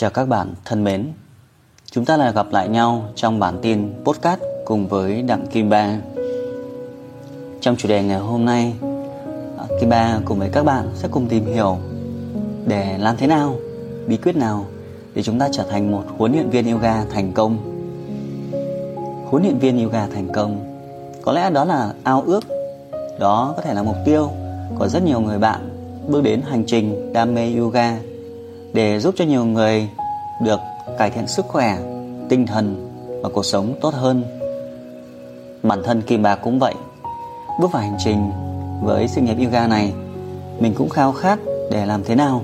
Chào 0.00 0.10
các 0.10 0.28
bạn 0.28 0.54
thân 0.64 0.84
mến. 0.84 1.12
Chúng 1.90 2.04
ta 2.04 2.16
lại 2.16 2.32
gặp 2.32 2.46
lại 2.50 2.68
nhau 2.68 3.04
trong 3.14 3.38
bản 3.38 3.58
tin 3.62 3.92
podcast 4.04 4.40
cùng 4.64 4.88
với 4.88 5.22
Đặng 5.22 5.46
Kim 5.46 5.70
Ba. 5.70 5.98
Trong 7.60 7.76
chủ 7.76 7.88
đề 7.88 8.02
ngày 8.02 8.18
hôm 8.18 8.44
nay 8.44 8.72
à, 9.58 9.64
Kim 9.80 9.88
Ba 9.88 10.18
cùng 10.24 10.38
với 10.38 10.48
các 10.52 10.64
bạn 10.64 10.88
sẽ 10.94 11.08
cùng 11.08 11.26
tìm 11.28 11.46
hiểu 11.46 11.78
Để 12.66 12.98
làm 12.98 13.16
thế 13.16 13.26
nào, 13.26 13.56
bí 14.06 14.16
quyết 14.16 14.36
nào 14.36 14.66
Để 15.14 15.22
chúng 15.22 15.38
ta 15.38 15.48
trở 15.52 15.62
thành 15.70 15.90
một 15.90 16.04
huấn 16.18 16.32
luyện 16.32 16.50
viên 16.50 16.72
yoga 16.72 17.04
thành 17.04 17.32
công. 17.32 17.58
Huấn 19.30 19.42
luyện 19.42 19.58
viên 19.58 19.84
yoga 19.84 20.06
thành 20.06 20.28
công 20.32 20.80
Có 21.22 21.32
lẽ 21.32 21.50
đó 21.50 21.64
là 21.64 21.92
ao 22.02 22.22
ước 22.26 22.44
Đó 23.18 23.54
có 23.56 23.62
thể 23.62 23.74
là 23.74 23.82
mục 23.82 23.96
tiêu 24.04 24.30
của 24.78 24.88
rất 24.88 25.02
nhiều 25.02 25.20
người 25.20 25.38
bạn 25.38 25.68
Bước 26.08 26.22
đến 26.22 26.42
hành 26.42 26.64
trình 26.66 27.12
đam 27.12 27.34
mê 27.34 27.54
yoga 27.58 28.09
để 28.72 29.00
giúp 29.00 29.14
cho 29.18 29.24
nhiều 29.24 29.44
người 29.44 29.88
được 30.42 30.60
cải 30.98 31.10
thiện 31.10 31.26
sức 31.26 31.46
khỏe, 31.48 31.78
tinh 32.28 32.46
thần 32.46 32.90
và 33.22 33.28
cuộc 33.28 33.44
sống 33.44 33.74
tốt 33.80 33.94
hơn. 33.94 34.24
Bản 35.62 35.82
thân 35.84 36.02
Kim 36.02 36.22
Bạc 36.22 36.36
cũng 36.42 36.58
vậy. 36.58 36.74
Bước 37.60 37.72
vào 37.72 37.82
hành 37.82 37.96
trình 38.04 38.30
với 38.82 39.08
sự 39.08 39.20
nghiệp 39.20 39.36
yoga 39.44 39.66
này, 39.66 39.92
mình 40.58 40.74
cũng 40.74 40.88
khao 40.88 41.12
khát 41.12 41.38
để 41.70 41.86
làm 41.86 42.04
thế 42.04 42.14
nào 42.14 42.42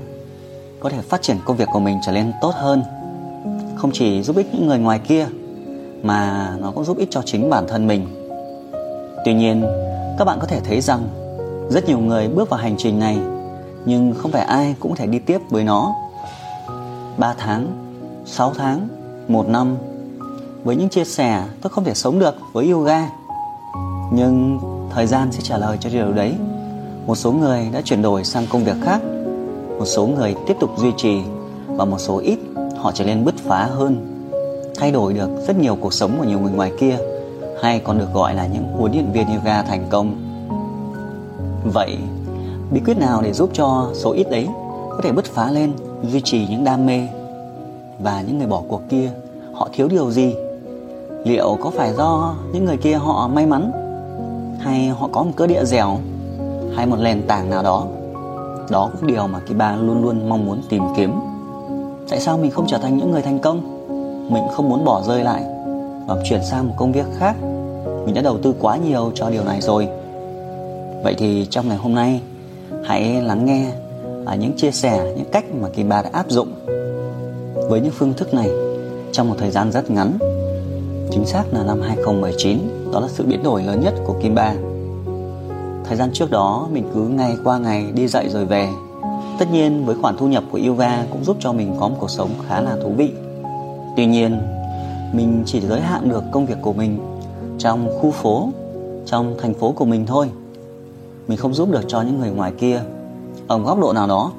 có 0.79 0.89
thể 0.89 1.01
phát 1.01 1.21
triển 1.21 1.37
công 1.45 1.57
việc 1.57 1.67
của 1.73 1.79
mình 1.79 1.99
trở 2.05 2.11
nên 2.11 2.31
tốt 2.41 2.53
hơn. 2.55 2.83
Không 3.75 3.91
chỉ 3.93 4.23
giúp 4.23 4.35
ích 4.35 4.47
những 4.53 4.67
người 4.67 4.79
ngoài 4.79 4.99
kia 4.99 5.27
mà 6.03 6.49
nó 6.59 6.71
cũng 6.71 6.85
giúp 6.85 6.97
ích 6.97 7.11
cho 7.11 7.21
chính 7.25 7.49
bản 7.49 7.67
thân 7.67 7.87
mình. 7.87 8.07
Tuy 9.25 9.33
nhiên, 9.33 9.65
các 10.17 10.25
bạn 10.25 10.37
có 10.41 10.47
thể 10.47 10.59
thấy 10.59 10.81
rằng 10.81 11.07
rất 11.69 11.87
nhiều 11.87 11.99
người 11.99 12.27
bước 12.27 12.49
vào 12.49 12.59
hành 12.59 12.75
trình 12.77 12.99
này 12.99 13.17
nhưng 13.85 14.13
không 14.17 14.31
phải 14.31 14.41
ai 14.41 14.75
cũng 14.79 14.91
có 14.91 14.95
thể 14.95 15.07
đi 15.07 15.19
tiếp 15.19 15.41
với 15.49 15.63
nó 15.63 15.95
3 17.17 17.35
tháng, 17.37 17.67
6 18.25 18.53
tháng, 18.57 18.87
1 19.27 19.47
năm. 19.47 19.77
Với 20.63 20.75
những 20.75 20.89
chia 20.89 21.05
sẻ 21.05 21.43
tôi 21.61 21.69
không 21.69 21.83
thể 21.83 21.93
sống 21.93 22.19
được 22.19 22.35
với 22.53 22.69
yoga. 22.69 23.09
Nhưng 24.11 24.59
thời 24.93 25.07
gian 25.07 25.31
sẽ 25.31 25.39
trả 25.43 25.57
lời 25.57 25.77
cho 25.79 25.89
điều 25.89 26.11
đấy. 26.11 26.33
Một 27.05 27.15
số 27.15 27.31
người 27.31 27.69
đã 27.73 27.81
chuyển 27.81 28.01
đổi 28.01 28.23
sang 28.23 28.45
công 28.49 28.63
việc 28.63 28.75
khác. 28.83 29.01
Một 29.79 29.85
số 29.85 30.07
người 30.07 30.35
tiếp 30.47 30.57
tục 30.59 30.69
duy 30.77 30.91
trì 30.97 31.21
Và 31.67 31.85
một 31.85 31.99
số 31.99 32.17
ít 32.17 32.39
họ 32.77 32.91
trở 32.91 33.05
nên 33.05 33.25
bứt 33.25 33.35
phá 33.37 33.63
hơn. 33.63 34.23
Thay 34.75 34.91
đổi 34.91 35.13
được 35.13 35.29
rất 35.47 35.59
nhiều 35.59 35.77
cuộc 35.81 35.93
sống 35.93 36.11
của 36.17 36.23
nhiều 36.23 36.39
người 36.39 36.51
ngoài 36.51 36.71
kia 36.79 36.97
Hay 37.61 37.79
còn 37.79 37.99
được 37.99 38.13
gọi 38.13 38.35
là 38.35 38.47
những 38.47 38.63
huấn 38.77 38.91
luyện 38.91 39.11
viên 39.11 39.27
yoga 39.27 39.63
thành 39.63 39.85
công. 39.89 40.15
Vậy 41.73 41.97
bí 42.71 42.81
quyết 42.85 42.97
nào 42.97 43.21
để 43.21 43.33
giúp 43.33 43.49
cho 43.53 43.91
số 43.93 44.11
ít 44.11 44.29
đấy 44.31 44.47
có 44.89 44.99
thể 45.03 45.11
bứt 45.11 45.25
phá 45.25 45.51
lên? 45.51 45.71
Duy 46.03 46.21
trì 46.21 46.47
những 46.49 46.63
đam 46.63 46.85
mê 46.85 47.07
và 47.99 48.21
những 48.21 48.37
người 48.37 48.47
bỏ 48.47 48.61
cuộc 48.67 48.81
kia, 48.89 49.11
họ 49.53 49.69
thiếu 49.73 49.87
điều 49.87 50.11
gì? 50.11 50.35
Liệu 51.25 51.57
có 51.61 51.69
phải 51.69 51.93
do 51.93 52.35
những 52.53 52.65
người 52.65 52.77
kia 52.77 52.93
họ 52.93 53.27
may 53.33 53.45
mắn? 53.45 53.71
Hay 54.59 54.87
họ 54.87 55.09
có 55.11 55.23
một 55.23 55.31
cơ 55.35 55.47
địa 55.47 55.65
dẻo? 55.65 55.97
Hay 56.75 56.85
một 56.85 56.97
nền 56.99 57.27
tảng 57.27 57.49
nào 57.49 57.63
đó? 57.63 57.85
Đó 58.69 58.89
cũng 58.93 59.07
điều 59.07 59.27
mà 59.27 59.39
Kiba 59.39 59.75
luôn 59.75 60.01
luôn 60.01 60.29
mong 60.29 60.45
muốn 60.45 60.61
tìm 60.69 60.83
kiếm. 60.97 61.11
Tại 62.09 62.19
sao 62.19 62.37
mình 62.37 62.51
không 62.51 62.67
trở 62.67 62.77
thành 62.77 62.97
những 62.97 63.11
người 63.11 63.21
thành 63.21 63.39
công? 63.39 63.61
Mình 64.33 64.43
không 64.51 64.69
muốn 64.69 64.85
bỏ 64.85 65.01
rơi 65.01 65.23
lại 65.23 65.43
và 66.07 66.15
chuyển 66.29 66.43
sang 66.43 66.67
một 66.67 66.73
công 66.77 66.91
việc 66.91 67.05
khác? 67.17 67.35
Mình 68.05 68.13
đã 68.15 68.21
đầu 68.21 68.37
tư 68.43 68.53
quá 68.59 68.77
nhiều 68.77 69.11
cho 69.15 69.29
điều 69.29 69.43
này 69.43 69.61
rồi. 69.61 69.87
Vậy 71.03 71.15
thì 71.17 71.47
trong 71.49 71.67
ngày 71.67 71.77
hôm 71.77 71.95
nay, 71.95 72.21
hãy 72.85 73.21
lắng 73.21 73.45
nghe 73.45 73.71
à, 74.27 74.35
những 74.35 74.57
chia 74.57 74.71
sẻ 74.71 75.13
những 75.17 75.29
cách 75.31 75.45
mà 75.61 75.69
kỳ 75.69 75.83
bà 75.83 76.01
đã 76.01 76.09
áp 76.13 76.25
dụng 76.29 76.53
với 77.69 77.81
những 77.81 77.91
phương 77.91 78.13
thức 78.13 78.33
này 78.33 78.49
trong 79.11 79.29
một 79.29 79.35
thời 79.39 79.51
gian 79.51 79.71
rất 79.71 79.91
ngắn. 79.91 80.17
Chính 81.11 81.25
xác 81.25 81.43
là 81.51 81.63
năm 81.63 81.81
2019 81.81 82.57
đó 82.93 82.99
là 82.99 83.07
sự 83.07 83.23
biến 83.23 83.43
đổi 83.43 83.63
lớn 83.63 83.81
nhất 83.81 83.93
của 84.05 84.15
Kim 84.21 84.35
Ba 84.35 84.53
thời 85.87 85.97
gian 85.97 86.09
trước 86.13 86.31
đó 86.31 86.67
mình 86.71 86.83
cứ 86.93 87.07
ngày 87.07 87.37
qua 87.43 87.57
ngày 87.57 87.91
đi 87.93 88.07
dạy 88.07 88.29
rồi 88.29 88.45
về. 88.45 88.69
Tất 89.39 89.45
nhiên 89.51 89.85
với 89.85 89.95
khoản 90.01 90.17
thu 90.17 90.27
nhập 90.27 90.43
của 90.51 90.59
yoga 90.67 91.05
cũng 91.11 91.23
giúp 91.23 91.37
cho 91.39 91.53
mình 91.53 91.75
có 91.79 91.87
một 91.87 91.95
cuộc 91.99 92.09
sống 92.09 92.29
khá 92.47 92.61
là 92.61 92.75
thú 92.83 92.89
vị. 92.97 93.11
Tuy 93.97 94.05
nhiên 94.05 94.41
mình 95.13 95.43
chỉ 95.45 95.61
giới 95.61 95.81
hạn 95.81 96.09
được 96.09 96.23
công 96.31 96.45
việc 96.45 96.57
của 96.61 96.73
mình 96.73 96.99
trong 97.57 97.89
khu 97.99 98.11
phố 98.11 98.49
trong 99.05 99.35
thành 99.41 99.53
phố 99.53 99.71
của 99.71 99.85
mình 99.85 100.05
thôi. 100.05 100.29
Mình 101.27 101.37
không 101.37 101.53
giúp 101.53 101.71
được 101.71 101.83
cho 101.87 102.01
những 102.01 102.19
người 102.19 102.29
ngoài 102.29 102.51
kia 102.59 102.81
ở 103.47 103.59
góc 103.59 103.79
độ 103.79 103.93
nào 103.93 104.07
đó, 104.07 104.31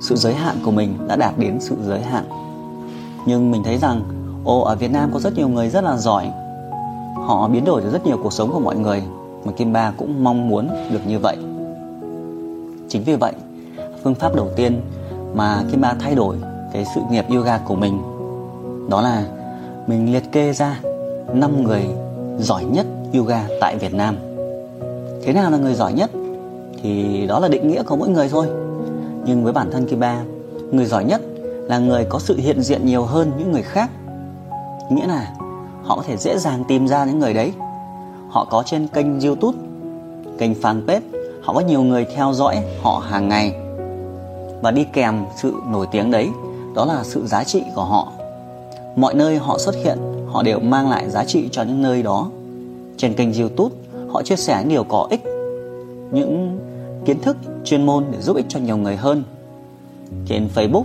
sự 0.00 0.16
giới 0.16 0.34
hạn 0.34 0.56
của 0.64 0.70
mình 0.70 0.94
đã 1.08 1.16
đạt 1.16 1.38
đến 1.38 1.60
sự 1.60 1.76
giới 1.86 2.00
hạn. 2.00 2.24
Nhưng 3.26 3.50
mình 3.50 3.62
thấy 3.62 3.78
rằng 3.78 4.02
ồ 4.44 4.60
ở 4.60 4.76
Việt 4.76 4.92
Nam 4.92 5.10
có 5.12 5.20
rất 5.20 5.34
nhiều 5.34 5.48
người 5.48 5.68
rất 5.68 5.84
là 5.84 5.96
giỏi. 5.96 6.30
Họ 7.14 7.48
biến 7.48 7.64
đổi 7.64 7.82
được 7.82 7.90
rất 7.92 8.06
nhiều 8.06 8.16
cuộc 8.22 8.32
sống 8.32 8.52
của 8.52 8.60
mọi 8.60 8.76
người, 8.76 9.02
mà 9.44 9.52
Kim 9.52 9.72
Ba 9.72 9.92
cũng 9.96 10.24
mong 10.24 10.48
muốn 10.48 10.68
được 10.90 11.06
như 11.06 11.18
vậy. 11.18 11.36
Chính 12.88 13.02
vì 13.04 13.16
vậy, 13.16 13.32
phương 14.04 14.14
pháp 14.14 14.34
đầu 14.34 14.48
tiên 14.56 14.80
mà 15.34 15.62
Kim 15.70 15.80
Ba 15.80 15.94
thay 15.98 16.14
đổi 16.14 16.36
cái 16.72 16.84
sự 16.94 17.00
nghiệp 17.10 17.24
yoga 17.30 17.58
của 17.58 17.74
mình, 17.74 18.02
đó 18.90 19.00
là 19.00 19.24
mình 19.86 20.12
liệt 20.12 20.32
kê 20.32 20.52
ra 20.52 20.80
5 21.32 21.64
người 21.64 21.86
giỏi 22.38 22.64
nhất 22.64 22.86
yoga 23.14 23.48
tại 23.60 23.76
Việt 23.76 23.94
Nam. 23.94 24.16
Thế 25.22 25.32
nào 25.32 25.50
là 25.50 25.58
người 25.58 25.74
giỏi 25.74 25.92
nhất? 25.92 26.10
Thì 26.82 27.26
đó 27.26 27.38
là 27.38 27.48
định 27.48 27.68
nghĩa 27.68 27.82
của 27.82 27.96
mỗi 27.96 28.08
người 28.08 28.28
thôi. 28.28 28.46
Nhưng 29.24 29.44
với 29.44 29.52
bản 29.52 29.70
thân 29.70 29.86
Kiba, 29.86 30.22
người 30.70 30.86
giỏi 30.86 31.04
nhất 31.04 31.20
là 31.68 31.78
người 31.78 32.04
có 32.08 32.18
sự 32.18 32.36
hiện 32.36 32.62
diện 32.62 32.86
nhiều 32.86 33.02
hơn 33.02 33.32
những 33.38 33.52
người 33.52 33.62
khác. 33.62 33.90
Nghĩa 34.90 35.06
là 35.06 35.32
họ 35.82 35.96
có 35.96 36.02
thể 36.06 36.16
dễ 36.16 36.38
dàng 36.38 36.64
tìm 36.68 36.88
ra 36.88 37.04
những 37.04 37.18
người 37.18 37.34
đấy. 37.34 37.52
Họ 38.28 38.46
có 38.50 38.62
trên 38.66 38.88
kênh 38.88 39.20
youtube, 39.20 39.58
kênh 40.38 40.52
fanpage, 40.52 41.00
họ 41.42 41.52
có 41.54 41.60
nhiều 41.60 41.82
người 41.82 42.06
theo 42.16 42.32
dõi 42.32 42.56
họ 42.82 43.02
hàng 43.08 43.28
ngày. 43.28 43.54
Và 44.62 44.70
đi 44.70 44.84
kèm 44.92 45.24
sự 45.36 45.54
nổi 45.70 45.86
tiếng 45.90 46.10
đấy, 46.10 46.28
đó 46.74 46.84
là 46.84 47.04
sự 47.04 47.26
giá 47.26 47.44
trị 47.44 47.62
của 47.74 47.84
họ. 47.84 48.12
Mọi 48.96 49.14
nơi 49.14 49.38
họ 49.38 49.58
xuất 49.58 49.74
hiện, 49.74 49.98
họ 50.32 50.42
đều 50.42 50.60
mang 50.60 50.90
lại 50.90 51.10
giá 51.10 51.24
trị 51.24 51.48
cho 51.52 51.62
những 51.62 51.82
nơi 51.82 52.02
đó. 52.02 52.28
Trên 52.96 53.14
kênh 53.14 53.34
youtube, 53.40 53.74
họ 54.08 54.22
chia 54.22 54.36
sẻ 54.36 54.56
những 54.60 54.68
điều 54.68 54.84
có 54.84 55.06
ích 55.10 55.24
những 56.12 56.58
kiến 57.04 57.20
thức 57.20 57.36
chuyên 57.64 57.86
môn 57.86 58.04
để 58.12 58.20
giúp 58.20 58.36
ích 58.36 58.46
cho 58.48 58.60
nhiều 58.60 58.76
người 58.76 58.96
hơn 58.96 59.24
trên 60.26 60.48
Facebook, 60.54 60.84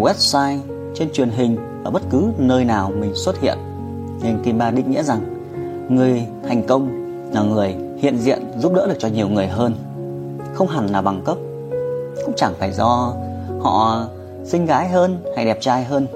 website, 0.00 0.58
trên 0.94 1.12
truyền 1.12 1.30
hình 1.30 1.56
ở 1.84 1.90
bất 1.90 2.02
cứ 2.10 2.32
nơi 2.38 2.64
nào 2.64 2.92
mình 3.00 3.12
xuất 3.14 3.40
hiện. 3.40 3.58
Nhưng 4.22 4.42
Kim 4.44 4.58
Ba 4.58 4.70
định 4.70 4.90
nghĩa 4.90 5.02
rằng 5.02 5.20
người 5.88 6.26
thành 6.48 6.66
công 6.66 6.88
là 7.32 7.42
người 7.42 7.74
hiện 7.98 8.18
diện 8.18 8.42
giúp 8.58 8.72
đỡ 8.74 8.86
được 8.86 8.96
cho 8.98 9.08
nhiều 9.08 9.28
người 9.28 9.46
hơn. 9.46 9.74
Không 10.54 10.68
hẳn 10.68 10.86
là 10.86 11.02
bằng 11.02 11.22
cấp, 11.24 11.36
cũng 12.24 12.34
chẳng 12.36 12.54
phải 12.58 12.72
do 12.72 13.14
họ 13.60 14.06
xinh 14.44 14.66
gái 14.66 14.88
hơn 14.88 15.18
hay 15.36 15.44
đẹp 15.44 15.58
trai 15.60 15.84
hơn. 15.84 16.06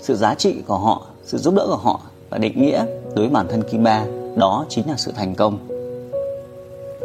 Sự 0.00 0.16
giá 0.16 0.34
trị 0.34 0.62
của 0.66 0.78
họ, 0.78 1.06
sự 1.24 1.38
giúp 1.38 1.54
đỡ 1.54 1.66
của 1.66 1.76
họ 1.76 2.00
và 2.30 2.38
định 2.38 2.62
nghĩa 2.62 2.84
đối 3.04 3.24
với 3.24 3.28
bản 3.28 3.46
thân 3.50 3.62
Kim 3.62 3.82
Ba 3.82 4.04
đó 4.36 4.64
chính 4.68 4.88
là 4.88 4.96
sự 4.96 5.12
thành 5.16 5.34
công. 5.34 5.58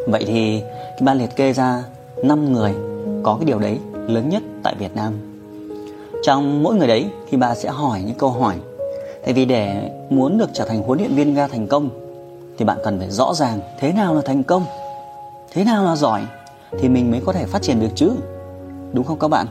Vậy 0.07 0.23
thì 0.27 0.61
Kim 0.97 1.05
Ba 1.05 1.13
liệt 1.13 1.35
kê 1.35 1.53
ra 1.53 1.83
5 2.23 2.53
người 2.53 2.73
có 3.23 3.35
cái 3.39 3.45
điều 3.45 3.59
đấy 3.59 3.79
lớn 4.07 4.29
nhất 4.29 4.43
tại 4.63 4.75
Việt 4.79 4.95
Nam. 4.95 5.13
Trong 6.23 6.63
mỗi 6.63 6.75
người 6.75 6.87
đấy 6.87 7.05
thì 7.29 7.37
bà 7.37 7.55
sẽ 7.55 7.69
hỏi 7.69 8.01
những 8.05 8.17
câu 8.17 8.29
hỏi. 8.29 8.55
Tại 9.23 9.33
vì 9.33 9.45
để 9.45 9.91
muốn 10.09 10.37
được 10.37 10.49
trở 10.53 10.65
thành 10.65 10.83
huấn 10.83 10.99
luyện 10.99 11.15
viên 11.15 11.33
ga 11.33 11.47
thành 11.47 11.67
công 11.67 11.89
thì 12.57 12.65
bạn 12.65 12.77
cần 12.83 12.99
phải 12.99 13.09
rõ 13.11 13.33
ràng 13.33 13.59
thế 13.79 13.91
nào 13.91 14.15
là 14.15 14.21
thành 14.25 14.43
công, 14.43 14.65
thế 15.53 15.63
nào 15.63 15.85
là 15.85 15.95
giỏi 15.95 16.21
thì 16.79 16.89
mình 16.89 17.11
mới 17.11 17.21
có 17.25 17.33
thể 17.33 17.45
phát 17.45 17.61
triển 17.61 17.79
được 17.79 17.91
chứ. 17.95 18.11
Đúng 18.93 19.03
không 19.03 19.19
các 19.19 19.27
bạn? 19.27 19.47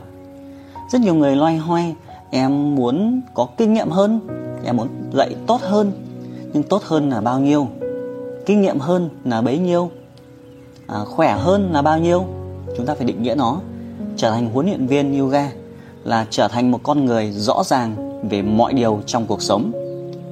Rất 0.91 1.01
nhiều 1.01 1.15
người 1.15 1.35
loay 1.35 1.57
hoay 1.57 1.95
em 2.29 2.75
muốn 2.75 3.21
có 3.33 3.47
kinh 3.57 3.73
nghiệm 3.73 3.89
hơn, 3.89 4.19
em 4.65 4.77
muốn 4.77 4.87
dạy 5.13 5.35
tốt 5.47 5.61
hơn. 5.61 5.91
Nhưng 6.53 6.63
tốt 6.63 6.83
hơn 6.83 7.09
là 7.09 7.21
bao 7.21 7.39
nhiêu? 7.39 7.67
Kinh 8.45 8.61
nghiệm 8.61 8.79
hơn 8.79 9.09
là 9.25 9.41
bấy 9.41 9.57
nhiêu? 9.57 9.89
À, 10.93 11.05
khỏe 11.05 11.37
hơn 11.39 11.69
là 11.71 11.81
bao 11.81 11.99
nhiêu? 11.99 12.25
Chúng 12.77 12.85
ta 12.85 12.95
phải 12.95 13.05
định 13.05 13.23
nghĩa 13.23 13.35
nó. 13.35 13.59
Trở 14.17 14.31
thành 14.31 14.49
huấn 14.53 14.65
luyện 14.65 14.87
viên 14.87 15.19
yoga 15.19 15.51
là 16.03 16.25
trở 16.29 16.47
thành 16.47 16.71
một 16.71 16.79
con 16.83 17.05
người 17.05 17.31
rõ 17.31 17.63
ràng 17.65 17.95
về 18.29 18.41
mọi 18.41 18.73
điều 18.73 18.99
trong 19.05 19.25
cuộc 19.25 19.41
sống. 19.41 19.71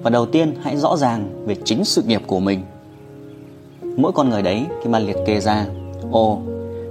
Và 0.04 0.10
đầu 0.10 0.26
tiên 0.26 0.56
hãy 0.62 0.78
rõ 0.78 0.98
ràng 0.98 1.46
về 1.46 1.56
chính 1.66 1.86
sự 1.86 2.04
nghiệp 2.04 2.22
của 2.28 2.40
mình. 2.40 2.62
Mỗi 3.98 4.12
con 4.12 4.30
người 4.30 4.42
đấy 4.42 4.66
khi 4.84 4.90
mà 4.90 5.00
liệt 5.00 5.18
kê 5.26 5.40
ra 5.40 5.66
ồ 6.12 6.40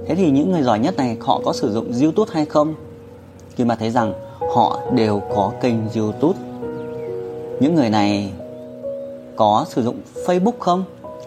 thế 0.07 0.15
thì 0.15 0.31
những 0.31 0.51
người 0.51 0.61
giỏi 0.61 0.79
nhất 0.79 0.97
này 0.97 1.17
họ 1.21 1.41
có 1.45 1.53
sử 1.53 1.71
dụng 1.71 1.91
youtube 2.01 2.31
hay 2.33 2.45
không? 2.45 2.73
Khi 3.55 3.63
mà 3.63 3.75
thấy 3.75 3.89
rằng 3.89 4.13
họ 4.55 4.79
đều 4.95 5.21
có 5.35 5.51
kênh 5.61 5.75
youtube. 5.95 6.39
Những 7.59 7.75
người 7.75 7.89
này 7.89 8.31
có 9.35 9.65
sử 9.69 9.83
dụng 9.83 9.95
facebook 10.25 10.59
không? 10.59 10.83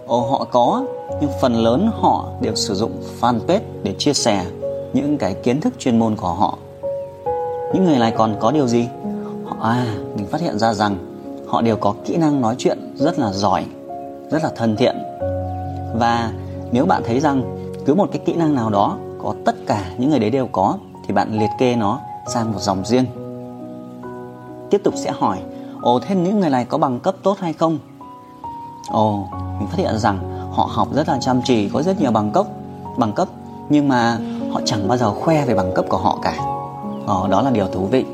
Ồ 0.07 0.21
họ 0.21 0.47
có, 0.53 0.85
nhưng 1.21 1.31
phần 1.41 1.55
lớn 1.55 1.91
họ 2.01 2.29
đều 2.41 2.55
sử 2.55 2.75
dụng 2.75 3.03
fanpage 3.21 3.61
để 3.83 3.95
chia 3.99 4.13
sẻ 4.13 4.47
những 4.93 5.19
cái 5.19 5.35
kiến 5.35 5.61
thức 5.61 5.75
chuyên 5.79 5.99
môn 5.99 6.17
của 6.17 6.29
họ. 6.29 6.59
Những 7.75 7.85
người 7.85 7.99
này 7.99 8.13
còn 8.17 8.37
có 8.41 8.51
điều 8.51 8.67
gì? 8.67 8.89
Họ 9.45 9.57
à 9.61 9.97
mình 10.17 10.27
phát 10.27 10.41
hiện 10.41 10.59
ra 10.59 10.75
rằng 10.75 10.97
họ 11.47 11.63
đều 11.63 11.77
có 11.77 11.95
kỹ 12.05 12.17
năng 12.17 12.41
nói 12.41 12.55
chuyện 12.59 12.79
rất 12.95 13.19
là 13.19 13.33
giỏi, 13.33 13.65
rất 14.31 14.43
là 14.43 14.51
thân 14.57 14.77
thiện. 14.77 14.97
Và 15.95 16.33
nếu 16.73 16.87
bạn 16.87 17.03
thấy 17.07 17.21
rằng 17.21 17.67
cứ 17.87 17.95
một 17.95 18.09
cái 18.13 18.23
kỹ 18.25 18.33
năng 18.33 18.55
nào 18.55 18.71
đó 18.71 18.97
có 19.23 19.35
tất 19.45 19.55
cả 19.67 19.85
những 19.99 20.11
người 20.11 20.19
đấy 20.19 20.31
đều 20.31 20.49
có, 20.53 20.75
thì 21.07 21.15
bạn 21.15 21.39
liệt 21.39 21.51
kê 21.59 21.77
nó 21.77 22.01
sang 22.35 22.53
một 22.53 22.59
dòng 22.61 22.85
riêng. 22.85 23.05
Tiếp 24.71 24.81
tục 24.85 24.95
sẽ 24.97 25.11
hỏi, 25.19 25.39
ồ, 25.83 25.99
thế 25.99 26.15
những 26.15 26.41
người 26.41 26.51
này 26.51 26.65
có 26.65 26.79
bằng 26.79 27.01
cấp 27.01 27.15
tốt 27.23 27.39
hay 27.39 27.53
không? 27.53 27.79
Ồ 28.91 29.25
mình 29.59 29.69
phát 29.69 29.79
hiện 29.79 29.99
rằng 29.99 30.19
họ 30.53 30.69
học 30.73 30.89
rất 30.95 31.09
là 31.09 31.19
chăm 31.21 31.41
chỉ 31.45 31.69
có 31.69 31.83
rất 31.83 32.01
nhiều 32.01 32.11
bằng 32.11 32.31
cấp 32.31 32.47
bằng 32.99 33.13
cấp 33.13 33.29
nhưng 33.69 33.89
mà 33.89 34.19
họ 34.53 34.61
chẳng 34.65 34.89
bao 34.89 34.99
giờ 34.99 35.11
khoe 35.11 35.45
về 35.47 35.55
bằng 35.55 35.73
cấp 35.75 35.85
của 35.89 35.97
họ 35.97 36.19
cả. 36.23 36.37
Ờ, 37.07 37.29
đó 37.31 37.43
là 37.43 37.51
điều 37.51 37.67
thú 37.67 37.87
vị. 37.87 38.05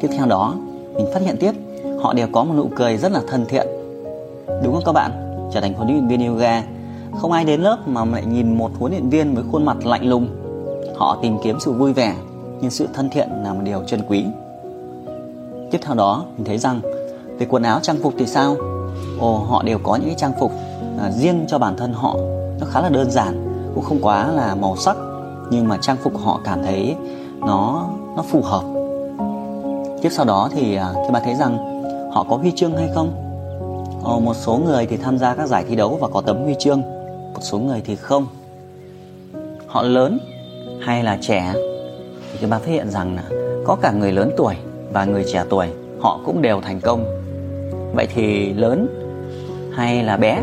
Tiếp 0.00 0.08
theo 0.16 0.26
đó 0.26 0.54
mình 0.94 1.06
phát 1.14 1.22
hiện 1.22 1.36
tiếp 1.40 1.52
họ 2.02 2.12
đều 2.12 2.26
có 2.32 2.44
một 2.44 2.54
nụ 2.56 2.68
cười 2.76 2.96
rất 2.96 3.12
là 3.12 3.20
thân 3.28 3.46
thiện. 3.48 3.66
Đúng 4.64 4.74
không 4.74 4.82
các 4.86 4.92
bạn? 4.92 5.10
Trở 5.52 5.60
thành 5.60 5.74
huấn 5.74 5.88
luyện 5.88 6.08
viên 6.08 6.28
yoga. 6.28 6.62
Không 7.20 7.32
ai 7.32 7.44
đến 7.44 7.60
lớp 7.60 7.78
mà 7.86 8.04
lại 8.04 8.24
nhìn 8.26 8.58
một 8.58 8.70
huấn 8.78 8.92
luyện 8.92 9.08
viên 9.08 9.34
với 9.34 9.44
khuôn 9.52 9.64
mặt 9.64 9.76
lạnh 9.86 10.08
lùng. 10.08 10.28
Họ 10.96 11.18
tìm 11.22 11.38
kiếm 11.42 11.60
sự 11.60 11.72
vui 11.72 11.92
vẻ 11.92 12.14
nhưng 12.60 12.70
sự 12.70 12.88
thân 12.94 13.10
thiện 13.10 13.28
là 13.44 13.52
một 13.52 13.60
điều 13.64 13.82
chân 13.86 14.00
quý. 14.08 14.24
Tiếp 15.70 15.78
theo 15.82 15.94
đó 15.94 16.24
mình 16.36 16.44
thấy 16.44 16.58
rằng 16.58 16.80
về 17.38 17.46
quần 17.46 17.62
áo 17.62 17.80
trang 17.82 17.96
phục 18.02 18.14
thì 18.18 18.26
sao? 18.26 18.56
Ồ 19.20 19.36
họ 19.36 19.62
đều 19.62 19.78
có 19.82 19.96
những 19.96 20.06
cái 20.06 20.14
trang 20.18 20.32
phục 20.40 20.52
à, 20.98 21.10
riêng 21.10 21.44
cho 21.48 21.58
bản 21.58 21.76
thân 21.76 21.92
họ. 21.92 22.16
Nó 22.60 22.66
khá 22.70 22.80
là 22.80 22.88
đơn 22.88 23.10
giản 23.10 23.44
cũng 23.74 23.84
không 23.84 23.98
quá 24.02 24.28
là 24.32 24.54
màu 24.54 24.76
sắc 24.76 24.96
nhưng 25.50 25.68
mà 25.68 25.78
trang 25.80 25.96
phục 25.96 26.12
họ 26.24 26.40
cảm 26.44 26.62
thấy 26.62 26.96
nó 27.40 27.88
nó 28.16 28.22
phù 28.22 28.42
hợp. 28.42 28.62
Tiếp 30.02 30.08
sau 30.12 30.24
đó 30.24 30.48
thì 30.52 30.76
à, 30.76 30.90
các 30.94 31.10
bạn 31.12 31.22
thấy 31.24 31.34
rằng 31.34 31.82
họ 32.12 32.26
có 32.30 32.36
huy 32.36 32.52
chương 32.56 32.76
hay 32.76 32.88
không? 32.94 33.24
Ồ, 34.04 34.20
một 34.20 34.34
số 34.34 34.60
người 34.66 34.86
thì 34.86 34.96
tham 34.96 35.18
gia 35.18 35.34
các 35.34 35.48
giải 35.48 35.64
thi 35.68 35.76
đấu 35.76 35.98
và 36.00 36.08
có 36.08 36.20
tấm 36.20 36.44
huy 36.44 36.54
chương 36.58 36.82
một 37.34 37.40
số 37.40 37.58
người 37.58 37.82
thì 37.84 37.96
không. 37.96 38.26
Họ 39.66 39.82
lớn 39.82 40.18
hay 40.80 41.02
là 41.02 41.18
trẻ? 41.20 41.52
Thì 42.32 42.38
các 42.40 42.50
bạn 42.50 42.60
phát 42.60 42.68
hiện 42.68 42.90
rằng 42.90 43.16
là 43.16 43.22
có 43.64 43.76
cả 43.76 43.92
người 43.92 44.12
lớn 44.12 44.30
tuổi 44.36 44.54
và 44.92 45.04
người 45.04 45.24
trẻ 45.32 45.44
tuổi 45.50 45.68
họ 46.00 46.20
cũng 46.26 46.42
đều 46.42 46.60
thành 46.60 46.80
công. 46.80 47.04
Vậy 47.94 48.08
thì 48.14 48.52
lớn 48.52 48.88
hay 49.78 50.02
là 50.02 50.16
bé 50.16 50.42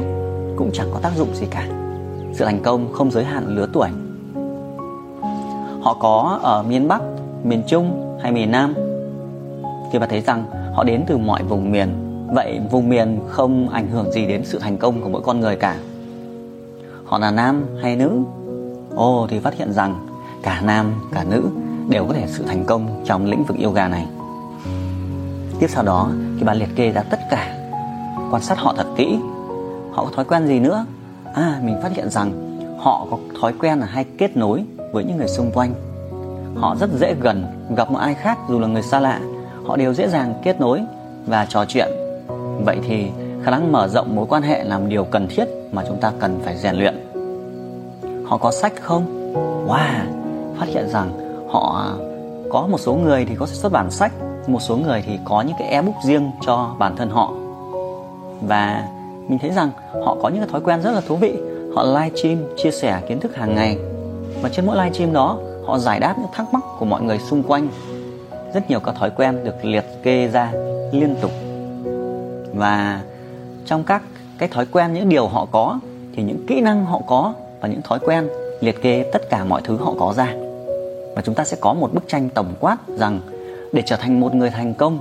cũng 0.56 0.70
chẳng 0.74 0.88
có 0.94 1.00
tác 1.00 1.12
dụng 1.18 1.36
gì 1.36 1.48
cả. 1.50 1.68
Sự 2.34 2.46
thành 2.46 2.64
công 2.64 2.94
không 2.94 3.12
giới 3.12 3.24
hạn 3.24 3.48
lứa 3.48 3.68
tuổi. 3.74 3.90
Họ 5.82 5.98
có 6.00 6.40
ở 6.44 6.64
miền 6.64 6.88
bắc, 6.88 7.02
miền 7.44 7.64
trung 7.68 8.18
hay 8.24 8.32
miền 8.32 8.52
nam? 8.52 8.74
Khi 9.92 10.00
bạn 10.00 10.10
thấy 10.10 10.22
rằng 10.22 10.46
họ 10.74 10.84
đến 10.84 11.04
từ 11.08 11.18
mọi 11.18 11.44
vùng 11.44 11.72
miền, 11.72 11.90
vậy 12.34 12.60
vùng 12.72 12.90
miền 12.90 13.20
không 13.28 13.70
ảnh 13.70 13.88
hưởng 13.88 14.12
gì 14.12 14.26
đến 14.26 14.46
sự 14.46 14.60
thành 14.60 14.78
công 14.78 15.02
của 15.02 15.10
mỗi 15.10 15.22
con 15.22 15.40
người 15.40 15.56
cả. 15.56 15.78
Họ 17.06 17.18
là 17.18 17.32
nam 17.32 17.66
hay 17.82 17.96
nữ? 17.96 18.12
Ồ, 18.96 19.28
thì 19.30 19.40
phát 19.40 19.54
hiện 19.54 19.74
rằng 19.74 20.08
cả 20.44 20.62
nam, 20.62 20.94
cả 21.14 21.24
nữ 21.30 21.44
đều 21.90 22.06
có 22.06 22.14
thể 22.14 22.24
sự 22.28 22.44
thành 22.48 22.66
công 22.66 23.04
trong 23.06 23.26
lĩnh 23.26 23.44
vực 23.44 23.58
yoga 23.64 23.88
này. 23.88 24.06
Tiếp 25.60 25.68
sau 25.70 25.84
đó 25.84 26.10
thì 26.38 26.44
bạn 26.44 26.58
liệt 26.58 26.70
kê 26.76 26.92
ra 26.92 27.02
tất 27.02 27.15
quan 28.32 28.42
sát 28.42 28.58
họ 28.58 28.74
thật 28.78 28.88
kỹ. 28.96 29.20
Họ 29.92 30.06
có 30.06 30.12
thói 30.16 30.26
quen 30.26 30.48
gì 30.48 30.60
nữa? 30.60 30.86
À 31.34 31.60
mình 31.64 31.80
phát 31.82 31.92
hiện 31.92 32.10
rằng 32.10 32.32
họ 32.80 33.08
có 33.12 33.18
thói 33.42 33.54
quen 33.60 33.80
là 33.80 33.86
hay 33.86 34.06
kết 34.18 34.38
nối 34.38 34.64
với 34.92 35.04
những 35.04 35.18
người 35.18 35.28
xung 35.28 35.52
quanh. 35.52 35.74
Họ 36.56 36.76
rất 36.80 36.90
dễ 37.00 37.16
gần 37.22 37.46
gặp 37.76 37.92
một 37.92 37.98
ai 38.00 38.14
khác 38.14 38.38
dù 38.50 38.60
là 38.60 38.68
người 38.68 38.82
xa 38.82 39.00
lạ. 39.00 39.20
Họ 39.66 39.78
đều 39.78 39.94
dễ 39.94 40.08
dàng 40.08 40.34
kết 40.44 40.60
nối 40.60 40.82
và 41.26 41.46
trò 41.46 41.66
chuyện. 41.66 41.88
Vậy 42.66 42.78
thì 42.88 43.08
khả 43.44 43.52
năng 43.52 43.72
mở 43.72 43.88
rộng 43.88 44.16
mối 44.16 44.26
quan 44.30 44.44
hệ 44.44 44.64
là 44.64 44.80
một 44.80 44.86
điều 44.90 45.04
cần 45.04 45.28
thiết 45.30 45.46
mà 45.72 45.84
chúng 45.88 45.98
ta 46.02 46.12
cần 46.20 46.40
phải 46.44 46.58
rèn 46.58 46.76
luyện. 46.76 46.96
Họ 48.26 48.38
có 48.38 48.52
sách 48.52 48.74
không? 48.82 49.34
Wow, 49.68 50.06
phát 50.60 50.68
hiện 50.68 50.90
rằng 50.90 51.12
họ 51.50 51.94
có 52.50 52.68
một 52.68 52.80
số 52.80 52.96
người 52.96 53.26
thì 53.26 53.36
có 53.36 53.46
xuất 53.46 53.72
bản 53.72 53.92
sách, 53.92 54.12
một 54.48 54.60
số 54.60 54.78
người 54.78 55.04
thì 55.06 55.20
có 55.26 55.42
những 55.42 55.56
cái 55.60 55.68
ebook 55.68 55.96
riêng 56.04 56.32
cho 56.46 56.76
bản 56.80 56.96
thân 56.96 57.10
họ 57.10 57.32
và 58.42 58.88
mình 59.28 59.40
thấy 59.40 59.52
rằng 59.52 59.70
họ 60.06 60.18
có 60.22 60.30
những 60.30 60.40
cái 60.40 60.50
thói 60.52 60.62
quen 60.62 60.82
rất 60.82 60.92
là 60.92 61.02
thú 61.08 61.16
vị. 61.16 61.34
Họ 61.76 61.84
live 61.84 62.10
stream, 62.16 62.38
chia 62.58 62.72
sẻ 62.72 63.02
kiến 63.08 63.20
thức 63.20 63.36
hàng 63.36 63.56
ngày. 63.56 63.78
Và 64.42 64.50
trên 64.50 64.66
mỗi 64.66 64.76
live 64.76 64.94
stream 64.94 65.14
đó, 65.14 65.38
họ 65.66 65.78
giải 65.78 66.00
đáp 66.00 66.16
những 66.18 66.32
thắc 66.34 66.54
mắc 66.54 66.64
của 66.80 66.86
mọi 66.86 67.02
người 67.02 67.20
xung 67.20 67.44
quanh. 67.44 67.68
Rất 68.54 68.70
nhiều 68.70 68.80
các 68.80 68.96
thói 68.96 69.10
quen 69.10 69.44
được 69.44 69.66
liệt 69.66 69.86
kê 70.04 70.28
ra 70.28 70.52
liên 70.92 71.16
tục. 71.22 71.32
Và 72.54 73.02
trong 73.66 73.84
các 73.84 74.02
cái 74.38 74.50
thói 74.50 74.66
quen, 74.66 74.94
những 74.94 75.10
điều 75.10 75.28
họ 75.28 75.48
có, 75.52 75.80
thì 76.16 76.24
những 76.24 76.46
kỹ 76.48 76.62
năng 76.62 76.86
họ 76.86 77.02
có 77.08 77.34
và 77.62 77.68
những 77.68 77.82
thói 77.82 78.00
quen 78.00 78.28
liệt 78.62 78.82
kê 78.82 79.10
tất 79.14 79.30
cả 79.30 79.44
mọi 79.44 79.62
thứ 79.64 79.78
họ 79.78 79.94
có 80.00 80.14
ra. 80.18 80.34
Và 81.16 81.22
chúng 81.26 81.36
ta 81.36 81.44
sẽ 81.44 81.58
có 81.60 81.74
một 81.74 81.94
bức 81.94 82.04
tranh 82.08 82.30
tổng 82.30 82.54
quát 82.60 82.78
rằng 82.88 83.20
để 83.74 83.84
trở 83.86 83.96
thành 83.96 84.20
một 84.20 84.36
người 84.36 84.50
thành 84.50 84.74
công, 84.74 85.00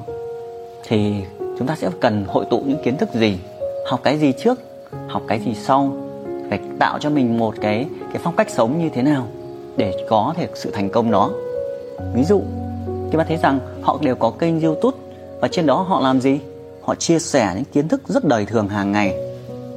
thì 0.88 1.24
chúng 1.58 1.68
ta 1.68 1.76
sẽ 1.76 1.90
cần 2.00 2.24
hội 2.28 2.44
tụ 2.50 2.60
những 2.66 2.82
kiến 2.84 2.96
thức 2.96 3.08
gì? 3.14 3.38
Học 3.86 4.00
cái 4.02 4.18
gì 4.18 4.32
trước? 4.32 4.60
Học 5.08 5.22
cái 5.28 5.40
gì 5.40 5.54
sau? 5.54 5.96
Phải 6.50 6.58
tạo 6.78 6.98
cho 6.98 7.10
mình 7.10 7.38
một 7.38 7.54
cái 7.60 7.86
cái 8.00 8.20
phong 8.22 8.36
cách 8.36 8.50
sống 8.50 8.78
như 8.78 8.88
thế 8.94 9.02
nào 9.02 9.26
để 9.76 10.06
có 10.08 10.34
thể 10.36 10.48
sự 10.54 10.70
thành 10.70 10.90
công 10.90 11.10
đó? 11.10 11.30
Ví 12.14 12.24
dụ 12.24 12.40
các 13.12 13.18
bạn 13.18 13.26
thấy 13.26 13.36
rằng 13.36 13.58
họ 13.82 13.98
đều 14.00 14.14
có 14.14 14.30
kênh 14.30 14.60
youtube 14.60 14.98
và 15.40 15.48
trên 15.48 15.66
đó 15.66 15.74
họ 15.88 16.00
làm 16.00 16.20
gì? 16.20 16.38
Họ 16.82 16.94
chia 16.94 17.18
sẻ 17.18 17.52
những 17.54 17.64
kiến 17.64 17.88
thức 17.88 18.00
rất 18.08 18.24
đời 18.24 18.46
thường 18.46 18.68
hàng 18.68 18.92
ngày. 18.92 19.14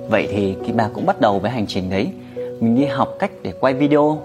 Vậy 0.09 0.27
thì 0.31 0.55
khi 0.65 0.71
bà 0.71 0.89
cũng 0.93 1.05
bắt 1.05 1.21
đầu 1.21 1.39
với 1.39 1.51
hành 1.51 1.67
trình 1.67 1.89
đấy, 1.89 2.07
mình 2.35 2.75
đi 2.75 2.85
học 2.85 3.15
cách 3.19 3.31
để 3.43 3.53
quay 3.59 3.73
video, 3.73 4.21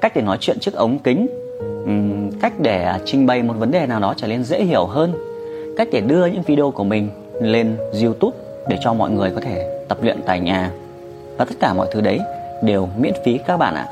cách 0.00 0.12
để 0.16 0.22
nói 0.22 0.36
chuyện 0.40 0.58
trước 0.60 0.74
ống 0.74 0.98
kính 0.98 1.26
cách 2.40 2.52
để 2.58 2.92
trình 3.04 3.26
bày 3.26 3.42
một 3.42 3.54
vấn 3.58 3.70
đề 3.70 3.86
nào 3.86 4.00
đó 4.00 4.14
trở 4.16 4.26
nên 4.26 4.44
dễ 4.44 4.64
hiểu 4.64 4.86
hơn 4.86 5.33
cách 5.76 5.88
để 5.92 6.00
đưa 6.00 6.26
những 6.26 6.42
video 6.42 6.70
của 6.70 6.84
mình 6.84 7.10
lên 7.40 7.76
youtube 8.02 8.36
để 8.68 8.78
cho 8.82 8.94
mọi 8.94 9.10
người 9.10 9.30
có 9.30 9.40
thể 9.40 9.84
tập 9.88 9.98
luyện 10.02 10.20
tại 10.26 10.40
nhà. 10.40 10.70
Và 11.38 11.44
tất 11.44 11.54
cả 11.60 11.74
mọi 11.74 11.88
thứ 11.92 12.00
đấy 12.00 12.20
đều 12.62 12.88
miễn 12.98 13.12
phí 13.24 13.38
các 13.46 13.56
bạn 13.56 13.74
ạ. 13.74 13.88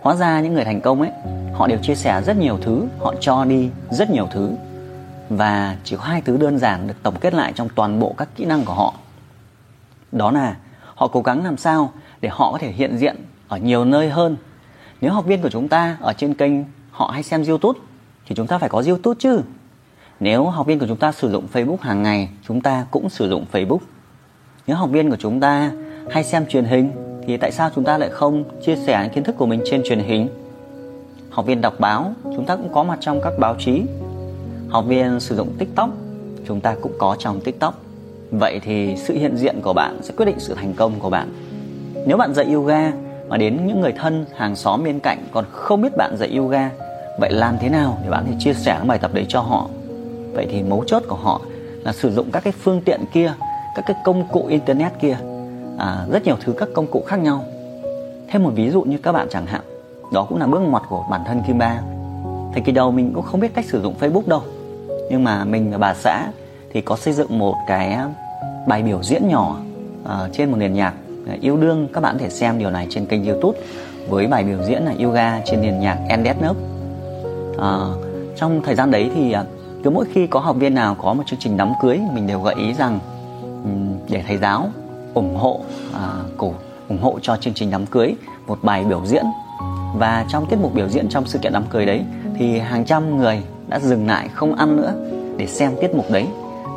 Hóa 0.00 0.14
ra 0.14 0.40
những 0.40 0.54
người 0.54 0.64
thành 0.64 0.80
công 0.80 1.00
ấy, 1.00 1.10
họ 1.52 1.66
đều 1.66 1.78
chia 1.82 1.94
sẻ 1.94 2.22
rất 2.26 2.36
nhiều 2.36 2.58
thứ, 2.62 2.86
họ 2.98 3.14
cho 3.20 3.44
đi 3.44 3.70
rất 3.90 4.10
nhiều 4.10 4.28
thứ. 4.32 4.50
Và 5.28 5.76
chỉ 5.84 5.96
có 5.96 6.02
hai 6.02 6.20
thứ 6.20 6.36
đơn 6.36 6.58
giản 6.58 6.86
được 6.86 6.94
tổng 7.02 7.14
kết 7.20 7.34
lại 7.34 7.52
trong 7.56 7.68
toàn 7.74 8.00
bộ 8.00 8.14
các 8.16 8.28
kỹ 8.36 8.44
năng 8.44 8.64
của 8.64 8.72
họ. 8.72 8.94
Đó 10.12 10.30
là 10.30 10.56
họ 10.94 11.08
cố 11.08 11.20
gắng 11.20 11.44
làm 11.44 11.56
sao 11.56 11.92
để 12.20 12.28
họ 12.32 12.52
có 12.52 12.58
thể 12.58 12.70
hiện 12.70 12.96
diện 12.98 13.16
ở 13.48 13.58
nhiều 13.58 13.84
nơi 13.84 14.08
hơn. 14.08 14.36
Nếu 15.00 15.12
học 15.12 15.26
viên 15.26 15.42
của 15.42 15.50
chúng 15.50 15.68
ta 15.68 15.96
ở 16.00 16.12
trên 16.12 16.34
kênh 16.34 16.52
họ 16.90 17.10
hay 17.12 17.22
xem 17.22 17.44
youtube, 17.44 17.80
thì 18.26 18.34
chúng 18.34 18.46
ta 18.46 18.58
phải 18.58 18.68
có 18.68 18.82
youtube 18.86 19.16
chứ 19.18 19.42
nếu 20.20 20.44
học 20.44 20.66
viên 20.66 20.78
của 20.78 20.86
chúng 20.86 20.96
ta 20.96 21.12
sử 21.12 21.30
dụng 21.30 21.46
facebook 21.52 21.76
hàng 21.80 22.02
ngày, 22.02 22.28
chúng 22.48 22.60
ta 22.60 22.86
cũng 22.90 23.08
sử 23.08 23.28
dụng 23.28 23.44
facebook. 23.52 23.78
Nếu 24.66 24.76
học 24.76 24.90
viên 24.90 25.10
của 25.10 25.16
chúng 25.16 25.40
ta 25.40 25.72
hay 26.10 26.24
xem 26.24 26.46
truyền 26.46 26.64
hình, 26.64 26.90
thì 27.26 27.36
tại 27.36 27.52
sao 27.52 27.70
chúng 27.74 27.84
ta 27.84 27.98
lại 27.98 28.08
không 28.12 28.44
chia 28.64 28.76
sẻ 28.76 29.00
những 29.02 29.12
kiến 29.12 29.24
thức 29.24 29.36
của 29.38 29.46
mình 29.46 29.60
trên 29.64 29.82
truyền 29.84 29.98
hình? 29.98 30.28
Học 31.30 31.46
viên 31.46 31.60
đọc 31.60 31.74
báo, 31.78 32.12
chúng 32.24 32.46
ta 32.46 32.56
cũng 32.56 32.72
có 32.72 32.82
mặt 32.82 32.98
trong 33.00 33.20
các 33.22 33.32
báo 33.38 33.56
chí. 33.58 33.82
Học 34.68 34.84
viên 34.86 35.20
sử 35.20 35.36
dụng 35.36 35.48
tiktok, 35.58 35.90
chúng 36.46 36.60
ta 36.60 36.74
cũng 36.82 36.92
có 36.98 37.16
trong 37.18 37.40
tiktok. 37.40 37.80
Vậy 38.30 38.60
thì 38.64 38.96
sự 38.96 39.14
hiện 39.14 39.36
diện 39.36 39.60
của 39.62 39.72
bạn 39.72 39.98
sẽ 40.02 40.14
quyết 40.16 40.26
định 40.26 40.40
sự 40.40 40.54
thành 40.54 40.74
công 40.74 41.00
của 41.00 41.10
bạn. 41.10 41.32
Nếu 42.06 42.16
bạn 42.16 42.34
dạy 42.34 42.52
yoga 42.52 42.92
mà 43.28 43.36
đến 43.36 43.66
những 43.66 43.80
người 43.80 43.92
thân, 43.92 44.26
hàng 44.36 44.56
xóm 44.56 44.84
bên 44.84 45.00
cạnh 45.00 45.18
còn 45.32 45.44
không 45.50 45.82
biết 45.82 45.96
bạn 45.96 46.16
dạy 46.16 46.36
yoga, 46.36 46.70
vậy 47.20 47.32
làm 47.32 47.56
thế 47.60 47.68
nào 47.68 47.98
để 48.04 48.10
bạn 48.10 48.24
thì 48.26 48.32
chia 48.38 48.54
sẻ 48.54 48.80
bài 48.86 48.98
tập 48.98 49.14
đấy 49.14 49.26
cho 49.28 49.40
họ? 49.40 49.68
Vậy 50.36 50.46
thì 50.50 50.62
mấu 50.62 50.84
chốt 50.86 51.02
của 51.08 51.16
họ 51.16 51.40
là 51.84 51.92
sử 51.92 52.10
dụng 52.10 52.30
các 52.32 52.44
cái 52.44 52.52
phương 52.52 52.80
tiện 52.80 53.00
kia 53.12 53.32
các 53.76 53.84
cái 53.86 53.96
công 54.04 54.28
cụ 54.32 54.46
internet 54.46 54.92
kia 55.00 55.16
à, 55.78 56.06
rất 56.10 56.24
nhiều 56.24 56.36
thứ 56.40 56.52
các 56.58 56.68
công 56.74 56.86
cụ 56.86 57.04
khác 57.06 57.16
nhau. 57.16 57.44
Thêm 58.28 58.42
một 58.42 58.50
ví 58.54 58.70
dụ 58.70 58.82
như 58.82 58.98
các 58.98 59.12
bạn 59.12 59.26
chẳng 59.30 59.46
hạn 59.46 59.60
đó 60.12 60.26
cũng 60.28 60.38
là 60.38 60.46
bước 60.46 60.58
ngoặt 60.58 60.82
của 60.88 61.04
bản 61.10 61.20
thân 61.26 61.42
Kim 61.46 61.58
Ba 61.58 61.80
Thời 62.52 62.62
kỳ 62.62 62.72
đầu 62.72 62.90
mình 62.90 63.12
cũng 63.14 63.24
không 63.24 63.40
biết 63.40 63.54
cách 63.54 63.64
sử 63.64 63.82
dụng 63.82 63.94
Facebook 64.00 64.22
đâu 64.26 64.42
Nhưng 65.10 65.24
mà 65.24 65.44
mình 65.44 65.70
và 65.70 65.78
bà 65.78 65.94
xã 65.94 66.28
thì 66.72 66.80
có 66.80 66.96
xây 66.96 67.14
dựng 67.14 67.38
một 67.38 67.54
cái 67.66 67.96
bài 68.66 68.82
biểu 68.82 69.02
diễn 69.02 69.28
nhỏ 69.28 69.58
uh, 70.04 70.32
trên 70.32 70.50
một 70.50 70.56
nền 70.56 70.74
nhạc 70.74 70.94
yêu 71.40 71.56
đương. 71.56 71.88
Các 71.92 72.00
bạn 72.00 72.14
có 72.14 72.24
thể 72.24 72.30
xem 72.30 72.58
điều 72.58 72.70
này 72.70 72.86
trên 72.90 73.06
kênh 73.06 73.24
youtube 73.24 73.58
với 74.08 74.26
bài 74.26 74.44
biểu 74.44 74.58
diễn 74.66 74.82
là 74.82 74.92
yoga 75.02 75.40
trên 75.44 75.60
nền 75.62 75.80
nhạc 75.80 75.98
endless 76.08 76.40
Nớp 76.40 76.56
uh, 77.54 77.60
à, 77.60 77.78
Trong 78.36 78.62
thời 78.62 78.74
gian 78.74 78.90
đấy 78.90 79.10
thì 79.14 79.34
uh, 79.40 79.55
cứ 79.86 79.90
mỗi 79.90 80.04
khi 80.12 80.26
có 80.26 80.40
học 80.40 80.56
viên 80.56 80.74
nào 80.74 80.94
có 80.94 81.14
một 81.14 81.22
chương 81.26 81.38
trình 81.38 81.56
đám 81.56 81.72
cưới 81.82 82.00
Mình 82.14 82.26
đều 82.26 82.40
gợi 82.40 82.54
ý 82.54 82.74
rằng 82.74 82.98
để 84.08 84.24
thầy 84.26 84.36
giáo 84.36 84.68
ủng 85.14 85.36
hộ 85.36 85.60
à, 85.94 86.08
cổ 86.36 86.52
ủng 86.88 86.98
hộ 87.02 87.18
cho 87.22 87.36
chương 87.36 87.54
trình 87.54 87.70
đám 87.70 87.86
cưới 87.86 88.14
một 88.46 88.58
bài 88.62 88.84
biểu 88.84 89.06
diễn. 89.06 89.24
Và 89.94 90.26
trong 90.28 90.46
tiết 90.46 90.56
mục 90.62 90.74
biểu 90.74 90.88
diễn 90.88 91.08
trong 91.08 91.26
sự 91.26 91.38
kiện 91.38 91.52
đám 91.52 91.64
cưới 91.70 91.86
đấy 91.86 92.04
thì 92.38 92.58
hàng 92.58 92.84
trăm 92.84 93.16
người 93.16 93.42
đã 93.68 93.80
dừng 93.80 94.06
lại 94.06 94.28
không 94.34 94.54
ăn 94.54 94.76
nữa 94.76 94.92
để 95.36 95.46
xem 95.46 95.72
tiết 95.80 95.94
mục 95.94 96.10
đấy 96.10 96.26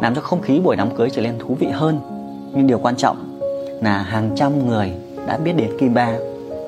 làm 0.01 0.15
cho 0.15 0.21
không 0.21 0.41
khí 0.41 0.59
buổi 0.59 0.75
đám 0.75 0.95
cưới 0.95 1.09
trở 1.09 1.21
nên 1.21 1.39
thú 1.39 1.57
vị 1.59 1.67
hơn. 1.67 1.99
Nhưng 2.53 2.67
điều 2.67 2.79
quan 2.79 2.95
trọng 2.95 3.39
là 3.81 4.01
hàng 4.01 4.31
trăm 4.35 4.67
người 4.67 4.91
đã 5.27 5.37
biết 5.37 5.53
đến 5.55 5.69
Kiba 5.77 6.17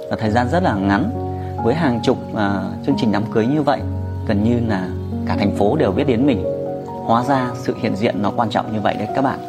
ở 0.09 0.15
thời 0.19 0.29
gian 0.29 0.47
rất 0.51 0.63
là 0.63 0.75
ngắn 0.75 1.11
với 1.63 1.75
hàng 1.75 1.99
chục 2.03 2.17
uh, 2.33 2.39
chương 2.85 2.95
trình 2.99 3.11
đám 3.11 3.23
cưới 3.31 3.47
như 3.47 3.61
vậy 3.61 3.79
gần 4.27 4.43
như 4.43 4.59
là 4.67 4.89
cả 5.25 5.35
thành 5.39 5.51
phố 5.51 5.75
đều 5.75 5.91
biết 5.91 6.07
đến 6.07 6.25
mình. 6.25 6.43
Hóa 7.05 7.23
ra 7.23 7.51
sự 7.55 7.75
hiện 7.81 7.95
diện 7.95 8.15
nó 8.21 8.31
quan 8.35 8.49
trọng 8.49 8.73
như 8.73 8.79
vậy 8.81 8.95
đấy 8.99 9.07
các 9.15 9.21
bạn. 9.21 9.39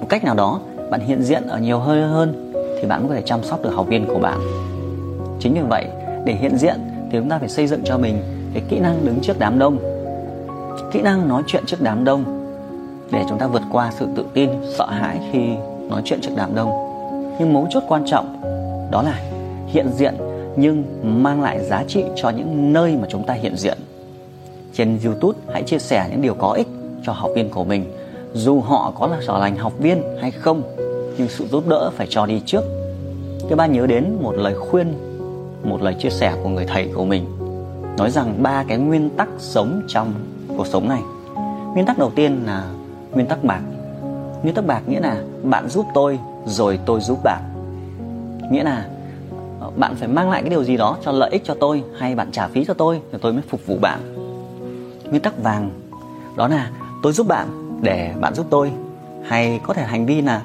Một 0.00 0.06
cách 0.08 0.24
nào 0.24 0.34
đó, 0.34 0.60
bạn 0.90 1.00
hiện 1.00 1.22
diện 1.22 1.42
ở 1.46 1.58
nhiều 1.58 1.78
hơi 1.78 2.02
hơn 2.02 2.52
thì 2.80 2.88
bạn 2.88 3.00
cũng 3.00 3.08
có 3.08 3.14
thể 3.14 3.22
chăm 3.24 3.42
sóc 3.42 3.62
được 3.62 3.70
học 3.74 3.86
viên 3.88 4.06
của 4.06 4.18
bạn. 4.18 4.38
Chính 5.40 5.54
vì 5.54 5.60
vậy, 5.60 5.84
để 6.24 6.34
hiện 6.34 6.58
diện 6.58 6.76
thì 7.10 7.18
chúng 7.18 7.28
ta 7.28 7.38
phải 7.38 7.48
xây 7.48 7.66
dựng 7.66 7.80
cho 7.84 7.98
mình 7.98 8.22
cái 8.54 8.62
kỹ 8.68 8.78
năng 8.78 9.06
đứng 9.06 9.20
trước 9.22 9.38
đám 9.38 9.58
đông. 9.58 9.78
Kỹ 10.92 11.02
năng 11.02 11.28
nói 11.28 11.42
chuyện 11.46 11.64
trước 11.66 11.82
đám 11.82 12.04
đông 12.04 12.24
để 13.10 13.24
chúng 13.28 13.38
ta 13.38 13.46
vượt 13.46 13.62
qua 13.72 13.90
sự 13.98 14.06
tự 14.16 14.24
tin, 14.34 14.50
sợ 14.78 14.86
hãi 14.86 15.18
khi 15.32 15.40
nói 15.90 16.02
chuyện 16.04 16.20
trước 16.22 16.32
đám 16.36 16.54
đông. 16.54 16.70
Nhưng 17.38 17.52
mấu 17.52 17.66
chốt 17.70 17.82
quan 17.88 18.02
trọng 18.06 18.40
đó 18.90 19.02
là 19.02 19.20
hiện 19.66 19.88
diện 19.96 20.14
nhưng 20.56 20.84
mang 21.02 21.42
lại 21.42 21.64
giá 21.64 21.84
trị 21.88 22.04
cho 22.16 22.30
những 22.30 22.72
nơi 22.72 22.96
mà 22.96 23.06
chúng 23.10 23.22
ta 23.26 23.34
hiện 23.34 23.56
diện 23.56 23.73
trên 24.74 24.98
youtube, 25.04 25.38
hãy 25.52 25.62
chia 25.62 25.78
sẻ 25.78 26.08
những 26.10 26.22
điều 26.22 26.34
có 26.34 26.52
ích 26.52 26.68
cho 27.06 27.12
học 27.12 27.30
viên 27.34 27.50
của 27.50 27.64
mình. 27.64 27.92
Dù 28.32 28.60
họ 28.60 28.92
có 28.98 29.06
là 29.06 29.16
trở 29.26 29.38
thành 29.40 29.56
học 29.56 29.72
viên 29.78 30.02
hay 30.20 30.30
không, 30.30 30.62
nhưng 31.18 31.28
sự 31.28 31.46
giúp 31.46 31.68
đỡ 31.68 31.90
phải 31.96 32.06
cho 32.10 32.26
đi 32.26 32.40
trước. 32.46 32.64
Các 33.48 33.56
bạn 33.56 33.72
nhớ 33.72 33.86
đến 33.86 34.18
một 34.22 34.34
lời 34.36 34.54
khuyên, 34.54 34.94
một 35.64 35.82
lời 35.82 35.94
chia 35.98 36.10
sẻ 36.10 36.34
của 36.42 36.48
người 36.48 36.66
thầy 36.66 36.88
của 36.94 37.04
mình, 37.04 37.26
nói 37.98 38.10
rằng 38.10 38.42
ba 38.42 38.64
cái 38.68 38.78
nguyên 38.78 39.10
tắc 39.10 39.28
sống 39.38 39.82
trong 39.88 40.12
cuộc 40.56 40.66
sống 40.66 40.88
này. 40.88 41.00
Nguyên 41.74 41.86
tắc 41.86 41.98
đầu 41.98 42.12
tiên 42.16 42.42
là 42.46 42.64
nguyên 43.12 43.26
tắc 43.26 43.44
bạc. 43.44 43.60
Nguyên 44.42 44.54
tắc 44.54 44.66
bạc 44.66 44.82
nghĩa 44.86 45.00
là 45.00 45.22
bạn 45.42 45.68
giúp 45.68 45.86
tôi, 45.94 46.18
rồi 46.46 46.78
tôi 46.86 47.00
giúp 47.00 47.18
bạn. 47.24 47.42
Nghĩa 48.50 48.62
là 48.62 48.86
ờ, 49.60 49.70
bạn 49.76 49.94
phải 49.96 50.08
mang 50.08 50.30
lại 50.30 50.42
cái 50.42 50.50
điều 50.50 50.64
gì 50.64 50.76
đó 50.76 50.96
cho 51.04 51.12
lợi 51.12 51.30
ích 51.30 51.42
cho 51.44 51.54
tôi, 51.60 51.82
hay 51.98 52.14
bạn 52.14 52.28
trả 52.32 52.48
phí 52.48 52.64
cho 52.64 52.74
tôi 52.74 53.00
thì 53.12 53.18
tôi 53.22 53.32
mới 53.32 53.42
phục 53.48 53.66
vụ 53.66 53.76
bạn 53.80 54.13
nguyên 55.14 55.22
tắc 55.22 55.42
vàng. 55.42 55.70
Đó 56.36 56.48
là 56.48 56.70
tôi 57.02 57.12
giúp 57.12 57.28
bạn 57.28 57.78
để 57.82 58.14
bạn 58.20 58.34
giúp 58.34 58.46
tôi. 58.50 58.72
Hay 59.24 59.60
có 59.62 59.74
thể 59.74 59.84
hành 59.84 60.06
vi 60.06 60.22
là 60.22 60.42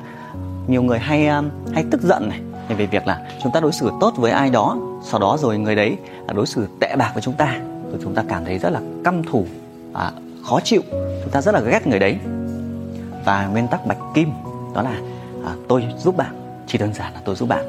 nhiều 0.67 0.83
người 0.83 0.99
hay 0.99 1.27
um, 1.27 1.49
hay 1.73 1.85
tức 1.91 2.01
giận 2.01 2.29
này 2.29 2.39
về 2.77 2.85
việc 2.85 3.07
là 3.07 3.21
chúng 3.43 3.51
ta 3.51 3.59
đối 3.59 3.71
xử 3.71 3.91
tốt 3.99 4.13
với 4.17 4.31
ai 4.31 4.49
đó 4.49 4.77
sau 5.03 5.19
đó 5.19 5.37
rồi 5.39 5.57
người 5.57 5.75
đấy 5.75 5.97
đối 6.35 6.45
xử 6.45 6.67
tệ 6.79 6.95
bạc 6.95 7.11
với 7.13 7.21
chúng 7.21 7.33
ta. 7.33 7.59
Rồi 7.91 7.99
chúng 8.03 8.15
ta 8.15 8.23
cảm 8.29 8.45
thấy 8.45 8.57
rất 8.59 8.69
là 8.69 8.81
căm 9.03 9.23
thù 9.23 9.45
à, 9.93 10.11
khó 10.49 10.59
chịu 10.63 10.81
chúng 10.91 11.31
ta 11.31 11.41
rất 11.41 11.53
là 11.53 11.59
ghét 11.59 11.87
người 11.87 11.99
đấy. 11.99 12.17
Và 13.25 13.47
nguyên 13.47 13.67
tắc 13.67 13.85
bạch 13.85 13.97
kim 14.13 14.31
đó 14.75 14.81
là 14.81 14.99
à, 15.45 15.53
tôi 15.67 15.85
giúp 15.97 16.17
bạn 16.17 16.63
chỉ 16.67 16.77
đơn 16.77 16.93
giản 16.93 17.13
là 17.13 17.21
tôi 17.25 17.35
giúp 17.35 17.49
bạn. 17.49 17.65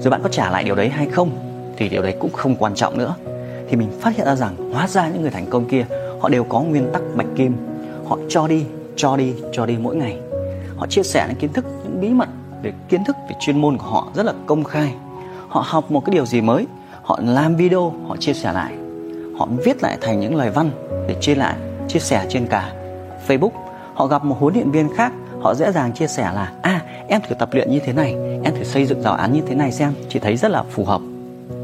Rồi 0.00 0.10
bạn 0.10 0.20
có 0.22 0.28
trả 0.28 0.50
lại 0.50 0.64
điều 0.64 0.74
đấy 0.74 0.88
hay 0.88 1.06
không 1.06 1.30
thì 1.76 1.88
điều 1.88 2.02
đấy 2.02 2.16
cũng 2.20 2.32
không 2.32 2.56
quan 2.56 2.74
trọng 2.74 2.98
nữa. 2.98 3.14
Thì 3.68 3.76
mình 3.76 3.90
phát 4.00 4.16
hiện 4.16 4.26
ra 4.26 4.36
rằng 4.36 4.72
hóa 4.72 4.88
ra 4.88 5.08
những 5.08 5.22
người 5.22 5.30
thành 5.30 5.46
công 5.50 5.68
kia 5.68 5.86
họ 6.24 6.28
đều 6.30 6.44
có 6.44 6.60
nguyên 6.60 6.90
tắc 6.92 7.02
bạch 7.14 7.26
kim. 7.36 7.56
Họ 8.06 8.18
cho 8.28 8.48
đi 8.48 8.64
cho 8.96 9.16
đi 9.16 9.34
cho 9.52 9.66
đi 9.66 9.76
mỗi 9.80 9.96
ngày. 9.96 10.18
Họ 10.76 10.86
chia 10.86 11.02
sẻ 11.02 11.24
những 11.28 11.36
kiến 11.36 11.52
thức, 11.52 11.64
những 11.84 12.00
bí 12.00 12.08
mật 12.08 12.28
về 12.62 12.72
kiến 12.88 13.04
thức, 13.04 13.16
về 13.28 13.34
chuyên 13.40 13.60
môn 13.60 13.78
của 13.78 13.86
họ 13.86 14.08
rất 14.14 14.26
là 14.26 14.32
công 14.46 14.64
khai. 14.64 14.94
Họ 15.48 15.64
học 15.66 15.90
một 15.90 16.04
cái 16.04 16.14
điều 16.14 16.26
gì 16.26 16.40
mới, 16.40 16.66
họ 17.02 17.20
làm 17.22 17.56
video, 17.56 17.92
họ 18.08 18.16
chia 18.16 18.32
sẻ 18.32 18.52
lại. 18.52 18.74
Họ 19.38 19.48
viết 19.64 19.82
lại 19.82 19.98
thành 20.00 20.20
những 20.20 20.36
lời 20.36 20.50
văn 20.50 20.70
để 21.08 21.16
chia 21.20 21.34
lại, 21.34 21.54
chia 21.88 21.98
sẻ 21.98 22.26
trên 22.28 22.46
cả 22.46 22.72
Facebook. 23.28 23.50
Họ 23.94 24.06
gặp 24.06 24.24
một 24.24 24.36
huấn 24.40 24.54
luyện 24.54 24.70
viên 24.70 24.88
khác, 24.96 25.12
họ 25.40 25.54
dễ 25.54 25.72
dàng 25.72 25.92
chia 25.92 26.06
sẻ 26.06 26.22
là 26.22 26.52
à 26.62 26.82
em 27.08 27.20
thử 27.28 27.34
tập 27.34 27.48
luyện 27.52 27.70
như 27.70 27.80
thế 27.84 27.92
này, 27.92 28.14
em 28.42 28.54
thử 28.56 28.64
xây 28.64 28.86
dựng 28.86 29.02
giáo 29.02 29.14
án 29.14 29.32
như 29.32 29.40
thế 29.46 29.54
này 29.54 29.72
xem, 29.72 29.92
chị 30.08 30.18
thấy 30.18 30.36
rất 30.36 30.50
là 30.50 30.62
phù 30.70 30.84
hợp. 30.84 31.00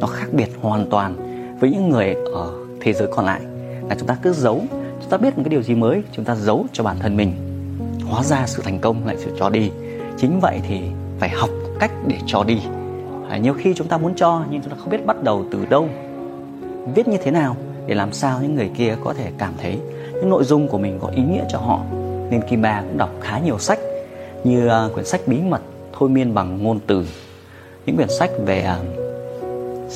Nó 0.00 0.06
khác 0.06 0.26
biệt 0.32 0.48
hoàn 0.60 0.90
toàn 0.90 1.16
với 1.60 1.70
những 1.70 1.88
người 1.88 2.14
ở 2.34 2.50
thế 2.80 2.92
giới 2.92 3.08
còn 3.16 3.24
lại 3.26 3.40
là 3.90 3.96
chúng 3.98 4.08
ta 4.08 4.16
cứ 4.22 4.32
giấu 4.32 4.62
chúng 5.00 5.10
ta 5.10 5.16
biết 5.16 5.36
một 5.36 5.42
cái 5.44 5.50
điều 5.50 5.62
gì 5.62 5.74
mới 5.74 6.02
chúng 6.12 6.24
ta 6.24 6.34
giấu 6.34 6.66
cho 6.72 6.84
bản 6.84 6.96
thân 6.98 7.16
mình. 7.16 7.32
Hóa 8.04 8.22
ra 8.22 8.46
sự 8.46 8.62
thành 8.62 8.78
công 8.78 9.06
lại 9.06 9.16
sự 9.18 9.30
cho 9.38 9.50
đi. 9.50 9.70
Chính 10.18 10.40
vậy 10.40 10.60
thì 10.68 10.80
phải 11.18 11.28
học 11.28 11.50
cách 11.80 11.90
để 12.06 12.16
cho 12.26 12.44
đi. 12.44 12.60
À, 13.30 13.36
nhiều 13.36 13.54
khi 13.54 13.74
chúng 13.74 13.88
ta 13.88 13.98
muốn 13.98 14.14
cho 14.16 14.42
nhưng 14.50 14.62
chúng 14.62 14.70
ta 14.70 14.76
không 14.80 14.90
biết 14.90 15.06
bắt 15.06 15.22
đầu 15.22 15.44
từ 15.50 15.66
đâu. 15.66 15.88
Viết 16.94 17.08
như 17.08 17.16
thế 17.22 17.30
nào 17.30 17.56
để 17.86 17.94
làm 17.94 18.12
sao 18.12 18.38
những 18.42 18.54
người 18.54 18.70
kia 18.76 18.96
có 19.04 19.14
thể 19.14 19.30
cảm 19.38 19.52
thấy 19.58 19.78
những 20.12 20.30
nội 20.30 20.44
dung 20.44 20.68
của 20.68 20.78
mình 20.78 20.98
có 21.02 21.08
ý 21.08 21.22
nghĩa 21.22 21.44
cho 21.48 21.58
họ. 21.58 21.80
Nên 22.30 22.40
Kim 22.50 22.62
Ba 22.62 22.80
cũng 22.80 22.98
đọc 22.98 23.10
khá 23.20 23.38
nhiều 23.38 23.58
sách 23.58 23.78
như 24.44 24.68
uh, 24.86 24.94
quyển 24.94 25.06
sách 25.06 25.20
bí 25.26 25.36
mật 25.40 25.60
thôi 25.92 26.08
miên 26.08 26.34
bằng 26.34 26.62
ngôn 26.62 26.80
từ. 26.86 27.04
Những 27.86 27.96
quyển 27.96 28.08
sách 28.18 28.30
về 28.46 28.66
uh, 28.80 28.86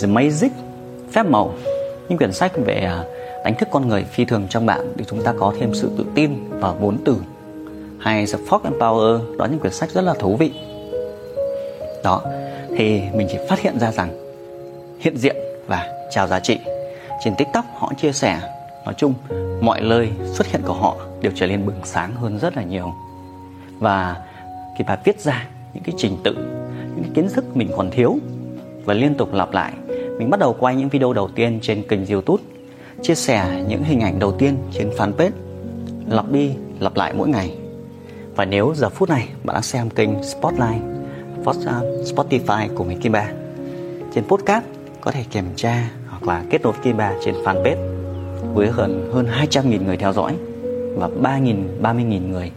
The 0.00 0.08
Magic 0.08 0.52
phép 1.12 1.26
màu. 1.26 1.54
Những 2.08 2.18
quyển 2.18 2.32
sách 2.32 2.52
về 2.64 2.90
uh, 3.00 3.06
đánh 3.44 3.54
thức 3.54 3.68
con 3.70 3.88
người 3.88 4.04
phi 4.04 4.24
thường 4.24 4.46
trong 4.50 4.66
bạn 4.66 4.92
để 4.96 5.04
chúng 5.08 5.22
ta 5.22 5.34
có 5.38 5.52
thêm 5.60 5.74
sự 5.74 5.90
tự 5.98 6.04
tin 6.14 6.30
và 6.50 6.72
vốn 6.72 6.96
từ. 7.04 7.16
Hay 7.98 8.26
The 8.26 8.38
Fox 8.48 8.60
and 8.64 8.76
Power, 8.76 9.36
đó 9.36 9.44
những 9.44 9.58
quyển 9.58 9.72
sách 9.72 9.90
rất 9.90 10.00
là 10.00 10.14
thú 10.14 10.36
vị. 10.36 10.52
Đó, 12.04 12.22
thì 12.76 13.02
mình 13.14 13.28
chỉ 13.30 13.38
phát 13.48 13.60
hiện 13.60 13.78
ra 13.78 13.92
rằng 13.92 14.08
hiện 15.00 15.16
diện 15.16 15.36
và 15.66 16.08
chào 16.10 16.26
giá 16.26 16.40
trị 16.40 16.58
trên 17.24 17.34
tiktok 17.36 17.64
họ 17.74 17.92
chia 17.96 18.12
sẻ. 18.12 18.40
Nói 18.84 18.94
chung, 18.96 19.14
mọi 19.60 19.82
lời 19.82 20.08
xuất 20.32 20.46
hiện 20.46 20.62
của 20.62 20.72
họ 20.72 20.96
đều 21.20 21.32
trở 21.34 21.46
nên 21.46 21.66
bừng 21.66 21.80
sáng 21.84 22.14
hơn 22.14 22.38
rất 22.38 22.56
là 22.56 22.62
nhiều. 22.62 22.94
Và 23.78 24.16
khi 24.78 24.84
bà 24.88 24.96
viết 25.04 25.20
ra 25.20 25.46
những 25.74 25.82
cái 25.82 25.94
trình 25.98 26.16
tự, 26.24 26.34
những 26.94 27.02
cái 27.02 27.12
kiến 27.14 27.28
thức 27.28 27.56
mình 27.56 27.68
còn 27.76 27.90
thiếu 27.90 28.18
và 28.84 28.94
liên 28.94 29.14
tục 29.14 29.32
lặp 29.32 29.52
lại, 29.52 29.72
mình 30.18 30.30
bắt 30.30 30.40
đầu 30.40 30.56
quay 30.60 30.74
những 30.74 30.88
video 30.88 31.12
đầu 31.12 31.28
tiên 31.34 31.58
trên 31.62 31.82
kênh 31.88 32.06
youtube 32.06 32.42
chia 33.04 33.14
sẻ 33.14 33.64
những 33.68 33.84
hình 33.84 34.00
ảnh 34.00 34.18
đầu 34.18 34.32
tiên 34.32 34.56
trên 34.72 34.90
fanpage 34.90 35.30
lặp 36.08 36.30
đi 36.32 36.50
lặp 36.80 36.96
lại 36.96 37.12
mỗi 37.12 37.28
ngày. 37.28 37.54
Và 38.36 38.44
nếu 38.44 38.72
giờ 38.76 38.88
phút 38.88 39.08
này 39.08 39.28
bạn 39.44 39.54
đang 39.54 39.62
xem 39.62 39.90
kênh 39.90 40.22
Spotlight 40.22 40.82
Spotify 42.04 42.68
của 42.74 42.84
mình 42.84 43.00
Kim 43.00 43.12
Ba 43.12 43.30
trên 44.14 44.24
podcast 44.24 44.64
có 45.00 45.10
thể 45.10 45.24
kiểm 45.30 45.44
tra 45.56 45.90
hoặc 46.08 46.22
là 46.26 46.44
kết 46.50 46.62
nối 46.62 46.72
Kim 46.82 46.96
Ba 46.96 47.12
trên 47.24 47.34
fanpage 47.34 47.76
với 48.54 48.68
gần 48.76 49.10
hơn 49.14 49.26
200.000 49.26 49.84
người 49.84 49.96
theo 49.96 50.12
dõi 50.12 50.36
và 50.96 51.08
3.000 51.22 51.64
30.000 51.82 52.30
người 52.30 52.50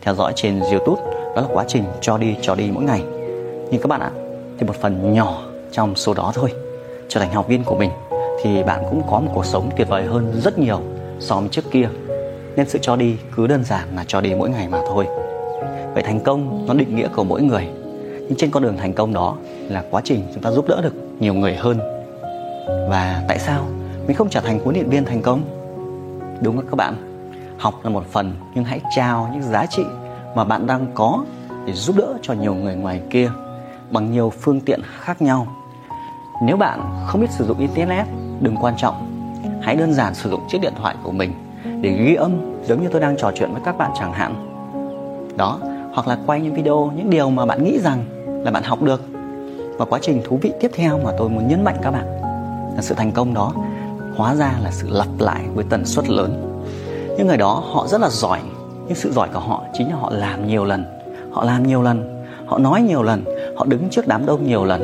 theo 0.00 0.14
dõi 0.14 0.32
trên 0.36 0.60
YouTube. 0.60 1.02
Đó 1.36 1.42
là 1.42 1.48
quá 1.52 1.64
trình 1.68 1.84
cho 2.00 2.18
đi 2.18 2.36
cho 2.42 2.54
đi 2.54 2.70
mỗi 2.72 2.84
ngày. 2.84 3.02
Nhưng 3.70 3.80
các 3.80 3.88
bạn 3.88 4.00
ạ, 4.00 4.10
thì 4.58 4.66
một 4.66 4.76
phần 4.76 5.12
nhỏ 5.12 5.42
trong 5.72 5.96
số 5.96 6.14
đó 6.14 6.32
thôi, 6.34 6.52
trở 7.08 7.20
thành 7.20 7.32
học 7.32 7.48
viên 7.48 7.64
của 7.64 7.76
mình 7.76 7.90
thì 8.44 8.62
bạn 8.62 8.82
cũng 8.90 9.02
có 9.10 9.20
một 9.20 9.30
cuộc 9.34 9.46
sống 9.46 9.70
tuyệt 9.76 9.88
vời 9.88 10.04
hơn 10.04 10.40
rất 10.44 10.58
nhiều 10.58 10.80
so 11.20 11.36
với 11.36 11.48
trước 11.48 11.70
kia. 11.70 11.88
Nên 12.56 12.68
sự 12.68 12.78
cho 12.82 12.96
đi 12.96 13.16
cứ 13.36 13.46
đơn 13.46 13.64
giản 13.64 13.88
là 13.96 14.04
cho 14.06 14.20
đi 14.20 14.34
mỗi 14.34 14.50
ngày 14.50 14.68
mà 14.68 14.80
thôi. 14.88 15.06
Vậy 15.94 16.02
thành 16.02 16.20
công 16.20 16.66
nó 16.66 16.74
định 16.74 16.96
nghĩa 16.96 17.08
của 17.16 17.24
mỗi 17.24 17.42
người. 17.42 17.68
Nhưng 18.28 18.34
trên 18.36 18.50
con 18.50 18.62
đường 18.62 18.76
thành 18.76 18.92
công 18.92 19.12
đó 19.12 19.36
là 19.68 19.84
quá 19.90 20.00
trình 20.04 20.22
chúng 20.34 20.42
ta 20.42 20.50
giúp 20.50 20.68
đỡ 20.68 20.80
được 20.82 20.94
nhiều 21.20 21.34
người 21.34 21.54
hơn. 21.54 21.78
Và 22.88 23.24
tại 23.28 23.38
sao 23.38 23.66
mình 24.06 24.16
không 24.16 24.28
trở 24.28 24.40
thành 24.40 24.58
huấn 24.58 24.74
luyện 24.74 24.88
viên 24.88 25.04
thành 25.04 25.22
công? 25.22 25.42
Đúng 26.40 26.56
không 26.56 26.66
các 26.66 26.76
bạn? 26.76 26.94
Học 27.58 27.74
là 27.82 27.90
một 27.90 28.04
phần, 28.12 28.34
nhưng 28.54 28.64
hãy 28.64 28.80
trao 28.96 29.30
những 29.32 29.42
giá 29.42 29.66
trị 29.66 29.84
mà 30.34 30.44
bạn 30.44 30.66
đang 30.66 30.86
có 30.94 31.24
để 31.66 31.72
giúp 31.72 31.96
đỡ 31.96 32.14
cho 32.22 32.34
nhiều 32.34 32.54
người 32.54 32.74
ngoài 32.74 33.00
kia 33.10 33.30
bằng 33.90 34.12
nhiều 34.12 34.32
phương 34.40 34.60
tiện 34.60 34.80
khác 35.00 35.22
nhau. 35.22 35.46
Nếu 36.42 36.56
bạn 36.56 36.80
không 37.06 37.20
biết 37.20 37.30
sử 37.30 37.44
dụng 37.44 37.58
internet 37.58 38.06
đừng 38.44 38.56
quan 38.60 38.74
trọng. 38.76 38.94
Hãy 39.62 39.76
đơn 39.76 39.94
giản 39.94 40.14
sử 40.14 40.30
dụng 40.30 40.40
chiếc 40.48 40.58
điện 40.62 40.72
thoại 40.76 40.94
của 41.02 41.12
mình 41.12 41.32
để 41.80 41.90
ghi 41.90 42.14
âm 42.14 42.60
giống 42.66 42.82
như 42.82 42.88
tôi 42.88 43.00
đang 43.00 43.16
trò 43.16 43.30
chuyện 43.34 43.52
với 43.52 43.62
các 43.64 43.78
bạn 43.78 43.90
chẳng 43.98 44.12
hạn. 44.12 44.34
Đó, 45.36 45.58
hoặc 45.92 46.08
là 46.08 46.18
quay 46.26 46.40
những 46.40 46.54
video, 46.54 46.92
những 46.96 47.10
điều 47.10 47.30
mà 47.30 47.46
bạn 47.46 47.64
nghĩ 47.64 47.78
rằng 47.78 48.04
là 48.44 48.50
bạn 48.50 48.62
học 48.62 48.82
được. 48.82 49.02
Và 49.78 49.84
quá 49.84 49.98
trình 50.02 50.22
thú 50.24 50.38
vị 50.42 50.52
tiếp 50.60 50.70
theo 50.74 51.00
mà 51.04 51.10
tôi 51.18 51.28
muốn 51.28 51.48
nhấn 51.48 51.64
mạnh 51.64 51.76
các 51.82 51.90
bạn 51.90 52.06
là 52.76 52.82
sự 52.82 52.94
thành 52.94 53.12
công 53.12 53.34
đó 53.34 53.52
hóa 54.16 54.34
ra 54.34 54.52
là 54.62 54.70
sự 54.70 54.88
lặp 54.90 55.08
lại 55.18 55.44
với 55.54 55.64
tần 55.70 55.84
suất 55.84 56.08
lớn. 56.08 56.62
Những 57.18 57.26
người 57.26 57.36
đó, 57.36 57.62
họ 57.72 57.86
rất 57.86 58.00
là 58.00 58.08
giỏi. 58.08 58.40
Nhưng 58.86 58.94
sự 58.94 59.12
giỏi 59.12 59.28
của 59.34 59.40
họ 59.40 59.62
chính 59.72 59.90
là 59.90 59.96
họ 59.96 60.10
làm 60.10 60.46
nhiều 60.46 60.64
lần, 60.64 60.84
họ 61.32 61.44
làm 61.44 61.66
nhiều 61.66 61.82
lần, 61.82 62.24
họ 62.46 62.58
nói 62.58 62.82
nhiều 62.82 63.02
lần, 63.02 63.24
họ 63.56 63.64
đứng 63.64 63.90
trước 63.90 64.08
đám 64.08 64.26
đông 64.26 64.46
nhiều 64.46 64.64
lần 64.64 64.82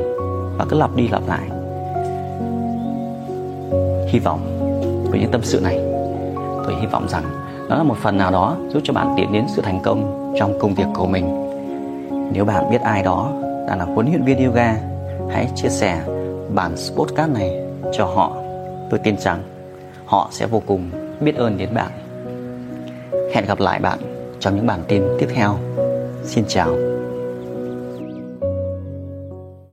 và 0.59 0.65
cứ 0.69 0.77
lặp 0.77 0.97
đi 0.97 1.09
lặp 1.09 1.23
lại 1.29 1.60
hy 4.11 4.19
vọng 4.19 4.41
với 5.11 5.21
những 5.21 5.31
tâm 5.31 5.41
sự 5.43 5.61
này 5.61 5.79
tôi 6.65 6.75
hy 6.81 6.87
vọng 6.87 7.09
rằng 7.09 7.25
đó 7.69 7.77
là 7.77 7.83
một 7.83 7.97
phần 8.03 8.19
nào 8.19 8.31
đó 8.31 8.57
giúp 8.69 8.81
cho 8.85 8.93
bạn 8.93 9.15
tiến 9.17 9.33
đến 9.33 9.45
sự 9.57 9.63
thành 9.63 9.81
công 9.83 10.33
trong 10.39 10.59
công 10.59 10.75
việc 10.75 10.87
của 10.95 11.07
mình 11.07 11.51
nếu 12.33 12.45
bạn 12.45 12.71
biết 12.71 12.81
ai 12.81 13.03
đó 13.03 13.33
đang 13.69 13.79
là 13.79 13.85
huấn 13.85 14.07
luyện 14.07 14.25
viên 14.25 14.47
yoga, 14.47 14.77
hãy 15.31 15.49
chia 15.57 15.69
sẻ 15.69 16.03
bản 16.55 16.75
podcast 16.97 17.31
này 17.31 17.63
cho 17.93 18.05
họ 18.05 18.37
tôi 18.91 19.01
tin 19.05 19.19
rằng 19.19 19.43
họ 20.07 20.29
sẽ 20.33 20.47
vô 20.47 20.63
cùng 20.67 20.91
biết 21.21 21.37
ơn 21.37 21.59
đến 21.59 21.75
bạn. 21.75 21.91
Hẹn 23.35 23.47
gặp 23.47 23.61
lại 23.61 23.79
bạn 23.79 23.99
trong 24.41 24.57
những 24.57 24.67
bản 24.67 24.81
tin 24.89 25.03
tiếp 25.19 25.29
theo. 25.35 25.57
Xin 26.25 26.45
chào. 26.49 26.90